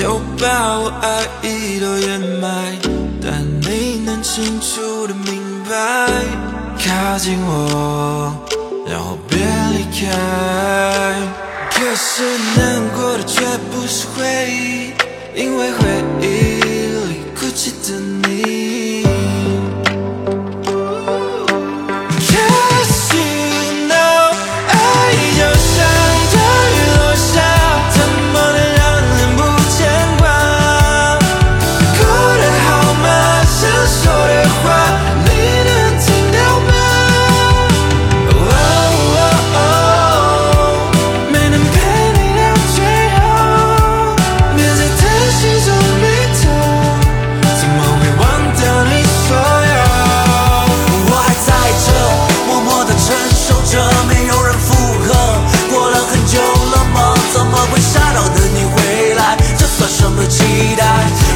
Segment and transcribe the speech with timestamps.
[0.00, 2.74] 就把我爱意都掩埋，
[3.20, 6.08] 但你能清楚的明白，
[6.78, 8.32] 靠近我，
[8.88, 10.08] 然后别离开。
[11.70, 12.22] 可是
[12.56, 14.92] 难过的却不是回忆，
[15.38, 15.78] 因为回
[16.22, 16.24] 忆
[17.10, 18.59] 里哭泣的你。
[60.20, 60.84] 算什么期待？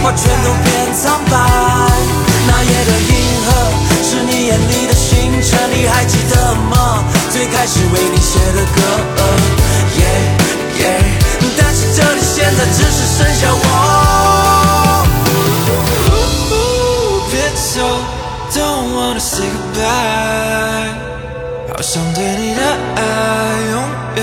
[0.03, 1.33] 花全都变苍白。
[2.47, 3.13] 那夜的银
[3.45, 3.49] 河
[4.03, 7.03] 是你眼里的星辰，你还记得吗？
[7.31, 8.83] 最开始为你写的歌。
[9.97, 10.21] Yeah,
[10.79, 11.03] yeah
[11.57, 13.63] 但是这里现在只是剩下我。
[17.31, 17.41] 别
[17.73, 17.81] 走
[18.53, 20.93] ，Don't wanna say goodbye。
[21.75, 22.61] 好想对你的
[22.97, 23.01] 爱，
[23.71, 23.83] 永
[24.17, 24.23] 远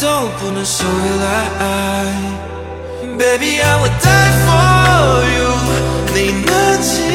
[0.00, 0.02] 都
[0.40, 0.88] 不能收回
[1.20, 1.24] 来。
[3.16, 5.50] Baby, I would die for you.
[6.14, 7.13] 네 눈치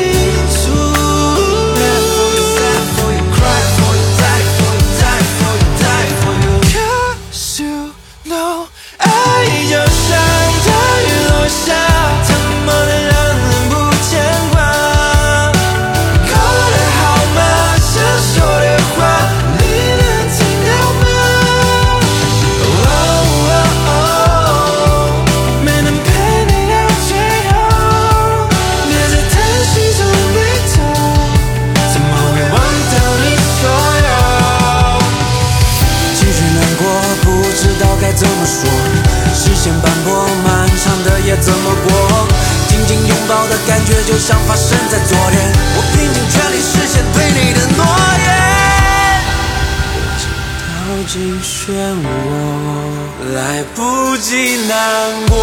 [44.19, 45.39] 感觉就像发生在昨天。
[45.75, 47.80] 我拼尽全力实现对你的诺
[48.25, 48.27] 言。
[50.59, 50.67] 掉
[51.07, 51.71] 进漩
[52.03, 52.05] 涡，
[53.33, 53.37] 来
[53.75, 53.79] 不
[54.17, 54.75] 及难
[55.29, 55.33] 过，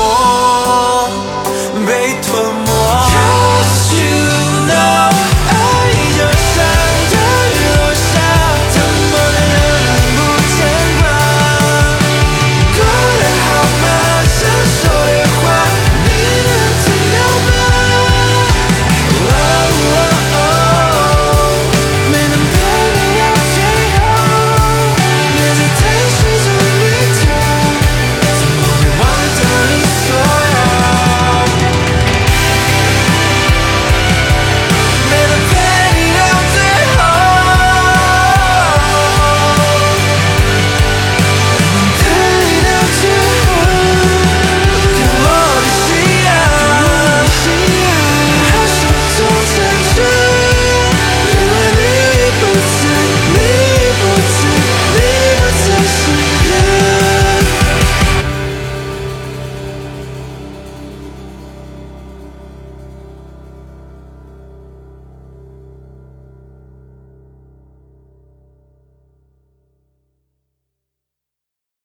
[1.87, 1.89] 被
[2.23, 2.29] 吞
[2.66, 2.66] 没